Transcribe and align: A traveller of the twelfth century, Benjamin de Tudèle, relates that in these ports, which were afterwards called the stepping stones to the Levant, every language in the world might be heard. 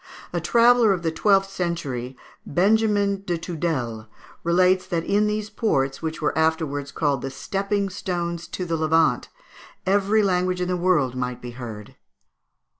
A 0.33 0.41
traveller 0.41 0.93
of 0.93 1.03
the 1.03 1.11
twelfth 1.11 1.51
century, 1.51 2.17
Benjamin 2.43 3.21
de 3.23 3.37
Tudèle, 3.37 4.07
relates 4.43 4.87
that 4.87 5.03
in 5.03 5.27
these 5.27 5.51
ports, 5.51 6.01
which 6.01 6.19
were 6.23 6.35
afterwards 6.35 6.91
called 6.91 7.21
the 7.21 7.29
stepping 7.29 7.87
stones 7.87 8.47
to 8.47 8.65
the 8.65 8.75
Levant, 8.77 9.29
every 9.85 10.23
language 10.23 10.59
in 10.59 10.69
the 10.69 10.75
world 10.75 11.13
might 11.13 11.39
be 11.39 11.51
heard. 11.51 11.97